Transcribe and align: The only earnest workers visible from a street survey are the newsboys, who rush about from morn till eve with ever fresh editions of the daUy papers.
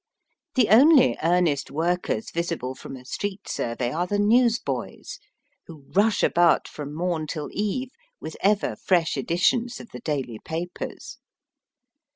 The 0.55 0.69
only 0.69 1.15
earnest 1.21 1.69
workers 1.69 2.31
visible 2.31 2.73
from 2.73 2.95
a 2.95 3.05
street 3.05 3.47
survey 3.47 3.91
are 3.91 4.07
the 4.07 4.17
newsboys, 4.17 5.19
who 5.67 5.85
rush 5.93 6.23
about 6.23 6.67
from 6.67 6.95
morn 6.95 7.27
till 7.27 7.49
eve 7.51 7.91
with 8.19 8.35
ever 8.41 8.75
fresh 8.75 9.15
editions 9.15 9.79
of 9.79 9.89
the 9.91 10.01
daUy 10.01 10.43
papers. 10.43 11.19